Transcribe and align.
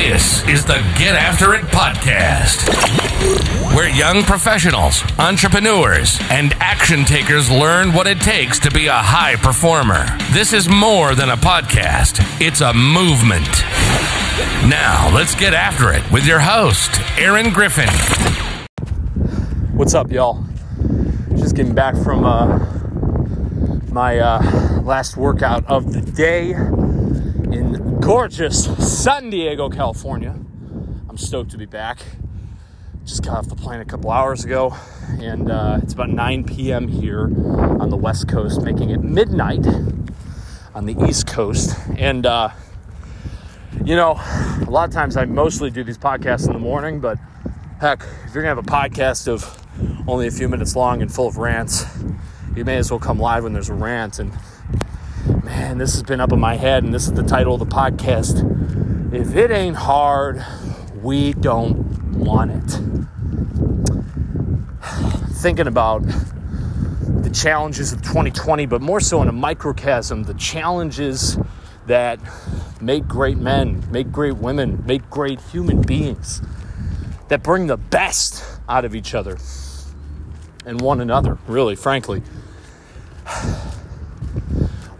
This 0.00 0.46
is 0.46 0.64
the 0.64 0.78
Get 0.96 1.16
After 1.16 1.54
It 1.54 1.64
podcast, 1.64 2.68
where 3.74 3.88
young 3.88 4.22
professionals, 4.22 5.02
entrepreneurs, 5.18 6.20
and 6.30 6.54
action 6.60 7.04
takers 7.04 7.50
learn 7.50 7.92
what 7.92 8.06
it 8.06 8.20
takes 8.20 8.60
to 8.60 8.70
be 8.70 8.86
a 8.86 8.92
high 8.92 9.34
performer. 9.34 10.06
This 10.30 10.52
is 10.52 10.68
more 10.68 11.16
than 11.16 11.30
a 11.30 11.36
podcast, 11.36 12.20
it's 12.40 12.60
a 12.60 12.72
movement. 12.72 13.48
Now, 14.70 15.10
let's 15.12 15.34
get 15.34 15.52
after 15.52 15.92
it 15.92 16.08
with 16.12 16.24
your 16.24 16.38
host, 16.38 17.00
Aaron 17.18 17.52
Griffin. 17.52 17.88
What's 19.74 19.94
up, 19.94 20.12
y'all? 20.12 20.44
Just 21.30 21.56
getting 21.56 21.74
back 21.74 21.96
from 21.96 22.24
uh, 22.24 22.58
my 23.90 24.20
uh, 24.20 24.80
last 24.84 25.16
workout 25.16 25.66
of 25.66 25.92
the 25.92 26.00
day 26.00 26.52
in 26.52 27.87
gorgeous 28.00 28.66
San 29.04 29.30
Diego, 29.30 29.68
California. 29.68 30.34
I'm 31.08 31.16
stoked 31.16 31.50
to 31.50 31.58
be 31.58 31.66
back. 31.66 32.00
Just 33.04 33.22
got 33.22 33.38
off 33.38 33.48
the 33.48 33.56
plane 33.56 33.80
a 33.80 33.84
couple 33.84 34.10
hours 34.10 34.44
ago, 34.44 34.76
and 35.20 35.50
uh, 35.50 35.80
it's 35.82 35.94
about 35.94 36.10
9 36.10 36.44
p.m. 36.44 36.88
here 36.88 37.24
on 37.24 37.90
the 37.90 37.96
West 37.96 38.28
Coast, 38.28 38.62
making 38.62 38.90
it 38.90 39.02
midnight 39.02 39.66
on 40.74 40.86
the 40.86 40.96
East 41.08 41.26
Coast. 41.26 41.76
And, 41.96 42.26
uh, 42.26 42.50
you 43.84 43.96
know, 43.96 44.12
a 44.66 44.70
lot 44.70 44.88
of 44.88 44.94
times 44.94 45.16
I 45.16 45.24
mostly 45.24 45.70
do 45.70 45.82
these 45.82 45.98
podcasts 45.98 46.46
in 46.46 46.52
the 46.52 46.58
morning, 46.58 47.00
but 47.00 47.18
heck, 47.80 48.02
if 48.26 48.34
you're 48.34 48.42
gonna 48.42 48.54
have 48.54 48.58
a 48.58 48.62
podcast 48.62 49.28
of 49.28 49.64
only 50.08 50.26
a 50.26 50.30
few 50.30 50.48
minutes 50.48 50.76
long 50.76 51.02
and 51.02 51.12
full 51.12 51.26
of 51.26 51.36
rants, 51.36 51.84
you 52.54 52.64
may 52.64 52.76
as 52.76 52.90
well 52.90 53.00
come 53.00 53.18
live 53.18 53.44
when 53.44 53.52
there's 53.52 53.70
a 53.70 53.74
rant. 53.74 54.18
And 54.18 54.32
man, 55.44 55.78
this 55.78 55.92
has 55.94 56.02
been 56.02 56.20
up 56.20 56.32
in 56.32 56.40
my 56.40 56.56
head, 56.56 56.84
and 56.84 56.92
this 56.92 57.04
is 57.04 57.12
the 57.12 57.22
title 57.22 57.54
of 57.54 57.60
the 57.60 57.66
podcast. 57.66 58.44
If 59.12 59.34
it 59.34 59.50
ain't 59.50 59.76
hard, 59.76 60.44
we 61.02 61.32
don't 61.34 62.18
want 62.18 62.50
it. 62.50 62.80
Thinking 65.36 65.66
about 65.66 66.02
the 66.02 67.30
challenges 67.30 67.92
of 67.92 68.02
2020, 68.02 68.66
but 68.66 68.80
more 68.80 69.00
so 69.00 69.22
in 69.22 69.28
a 69.28 69.32
microcosm, 69.32 70.24
the 70.24 70.34
challenges 70.34 71.38
that 71.86 72.20
make 72.80 73.06
great 73.06 73.38
men, 73.38 73.82
make 73.90 74.12
great 74.12 74.36
women, 74.36 74.82
make 74.86 75.08
great 75.10 75.40
human 75.40 75.82
beings, 75.82 76.42
that 77.28 77.42
bring 77.42 77.66
the 77.66 77.76
best 77.76 78.44
out 78.68 78.84
of 78.84 78.94
each 78.94 79.14
other 79.14 79.38
and 80.66 80.80
one 80.80 81.00
another, 81.00 81.38
really, 81.46 81.76
frankly. 81.76 82.22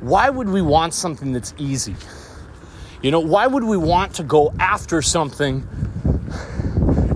Why 0.00 0.30
would 0.30 0.48
we 0.48 0.62
want 0.62 0.94
something 0.94 1.32
that's 1.32 1.54
easy? 1.58 1.96
You 3.02 3.10
know, 3.10 3.20
why 3.20 3.46
would 3.46 3.64
we 3.64 3.76
want 3.76 4.14
to 4.14 4.22
go 4.22 4.52
after 4.58 5.02
something 5.02 5.66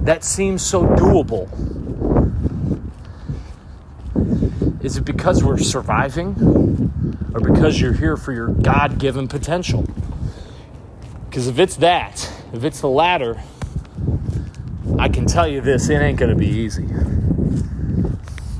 that 0.02 0.24
seems 0.24 0.62
so 0.62 0.84
doable? 0.84 1.48
Is 4.84 4.96
it 4.96 5.04
because 5.04 5.44
we're 5.44 5.58
surviving 5.58 6.34
or 7.32 7.40
because 7.40 7.80
you're 7.80 7.92
here 7.92 8.16
for 8.16 8.32
your 8.32 8.48
God 8.48 8.98
given 8.98 9.28
potential? 9.28 9.86
Because 11.28 11.46
if 11.46 11.58
it's 11.58 11.76
that, 11.76 12.30
if 12.52 12.64
it's 12.64 12.80
the 12.80 12.88
latter, 12.88 13.40
I 14.98 15.08
can 15.08 15.26
tell 15.26 15.46
you 15.46 15.60
this 15.60 15.88
it 15.88 15.94
ain't 15.94 16.18
going 16.18 16.30
to 16.30 16.36
be 16.36 16.48
easy. 16.48 16.86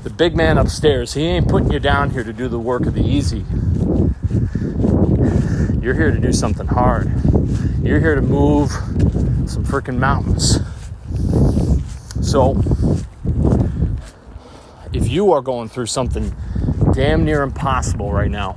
The 0.03 0.09
big 0.09 0.35
man 0.35 0.57
upstairs, 0.57 1.13
he 1.13 1.23
ain't 1.23 1.47
putting 1.47 1.71
you 1.71 1.79
down 1.79 2.09
here 2.11 2.23
to 2.23 2.33
do 2.33 2.47
the 2.47 2.59
work 2.59 2.85
of 2.85 2.93
the 2.93 3.03
easy. 3.03 3.45
You're 5.83 5.95
here 5.95 6.11
to 6.11 6.19
do 6.19 6.31
something 6.31 6.65
hard. 6.65 7.11
You're 7.83 7.99
here 7.99 8.15
to 8.15 8.21
move 8.21 8.71
some 9.49 9.65
freaking 9.65 9.97
mountains. 9.97 10.61
So, 12.25 12.51
if 14.93 15.09
you 15.09 15.33
are 15.33 15.41
going 15.41 15.67
through 15.67 15.87
something 15.87 16.33
damn 16.93 17.25
near 17.25 17.41
impossible 17.43 18.13
right 18.13 18.31
now, 18.31 18.55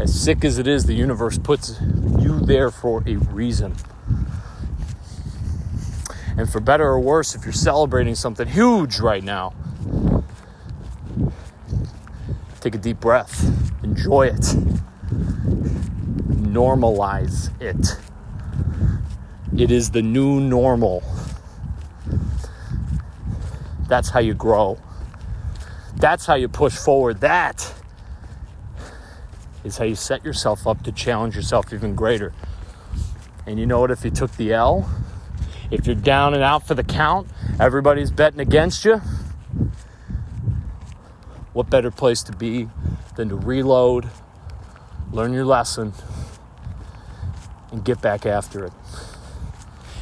as 0.00 0.20
sick 0.20 0.44
as 0.44 0.58
it 0.58 0.66
is, 0.66 0.86
the 0.86 0.94
universe 0.94 1.38
puts 1.38 1.80
you 2.18 2.40
there 2.40 2.72
for 2.72 3.04
a 3.06 3.14
reason. 3.14 3.76
And 6.36 6.50
for 6.50 6.58
better 6.58 6.84
or 6.84 6.98
worse, 6.98 7.36
if 7.36 7.44
you're 7.44 7.52
celebrating 7.52 8.16
something 8.16 8.48
huge 8.48 8.98
right 8.98 9.22
now, 9.22 9.54
take 12.68 12.74
a 12.74 12.82
deep 12.82 13.00
breath, 13.00 13.50
enjoy 13.82 14.26
it, 14.26 14.42
normalize 16.52 17.50
it. 17.62 17.96
It 19.58 19.70
is 19.70 19.90
the 19.90 20.02
new 20.02 20.38
normal. 20.38 21.02
That's 23.88 24.10
how 24.10 24.20
you 24.20 24.34
grow. 24.34 24.78
That's 25.96 26.26
how 26.26 26.34
you 26.34 26.46
push 26.46 26.76
forward. 26.76 27.22
That 27.22 27.72
is 29.64 29.78
how 29.78 29.86
you 29.86 29.94
set 29.94 30.22
yourself 30.22 30.66
up 30.66 30.82
to 30.82 30.92
challenge 30.92 31.36
yourself 31.36 31.72
even 31.72 31.94
greater. 31.94 32.34
And 33.46 33.58
you 33.58 33.64
know 33.64 33.80
what? 33.80 33.90
If 33.90 34.04
you 34.04 34.10
took 34.10 34.32
the 34.32 34.52
L, 34.52 34.90
if 35.70 35.86
you're 35.86 35.94
down 35.94 36.34
and 36.34 36.42
out 36.42 36.66
for 36.66 36.74
the 36.74 36.84
count, 36.84 37.28
everybody's 37.58 38.10
betting 38.10 38.40
against 38.40 38.84
you. 38.84 39.00
What 41.58 41.70
better 41.70 41.90
place 41.90 42.22
to 42.22 42.32
be 42.32 42.68
than 43.16 43.30
to 43.30 43.34
reload, 43.34 44.08
learn 45.10 45.32
your 45.32 45.44
lesson, 45.44 45.92
and 47.72 47.84
get 47.84 48.00
back 48.00 48.26
after 48.26 48.64
it? 48.64 48.72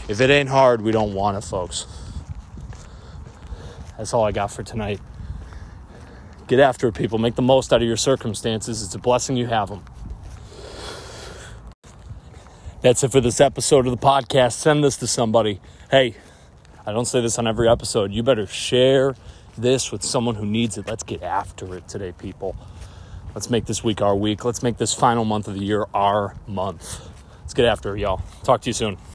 If 0.06 0.20
it 0.20 0.28
ain't 0.28 0.50
hard, 0.50 0.82
we 0.82 0.92
don't 0.92 1.14
want 1.14 1.38
it, 1.38 1.40
folks. 1.40 1.86
That's 3.96 4.12
all 4.12 4.24
I 4.24 4.32
got 4.32 4.50
for 4.50 4.64
tonight. 4.64 5.00
Get 6.46 6.60
after 6.60 6.88
it, 6.88 6.94
people. 6.94 7.16
Make 7.16 7.36
the 7.36 7.40
most 7.40 7.72
out 7.72 7.80
of 7.80 7.88
your 7.88 7.96
circumstances. 7.96 8.82
It's 8.82 8.94
a 8.94 8.98
blessing 8.98 9.38
you 9.38 9.46
have 9.46 9.70
them. 9.70 9.82
That's 12.82 13.02
it 13.02 13.10
for 13.10 13.22
this 13.22 13.40
episode 13.40 13.86
of 13.86 13.98
the 13.98 14.06
podcast. 14.06 14.52
Send 14.52 14.84
this 14.84 14.98
to 14.98 15.06
somebody. 15.06 15.62
Hey, 15.90 16.16
I 16.84 16.92
don't 16.92 17.06
say 17.06 17.22
this 17.22 17.38
on 17.38 17.46
every 17.46 17.66
episode. 17.66 18.12
You 18.12 18.22
better 18.22 18.46
share 18.46 19.16
this 19.56 19.92
with 19.92 20.02
someone 20.02 20.34
who 20.34 20.46
needs 20.46 20.78
it. 20.78 20.86
Let's 20.86 21.02
get 21.02 21.22
after 21.22 21.74
it 21.76 21.88
today, 21.88 22.12
people. 22.12 22.56
Let's 23.34 23.50
make 23.50 23.66
this 23.66 23.84
week 23.84 24.00
our 24.00 24.14
week. 24.16 24.44
Let's 24.44 24.62
make 24.62 24.78
this 24.78 24.94
final 24.94 25.24
month 25.24 25.48
of 25.48 25.54
the 25.54 25.64
year 25.64 25.86
our 25.92 26.34
month. 26.46 27.08
Let's 27.40 27.54
get 27.54 27.66
after 27.66 27.96
it, 27.96 28.00
y'all. 28.00 28.22
Talk 28.44 28.62
to 28.62 28.70
you 28.70 28.74
soon. 28.74 28.96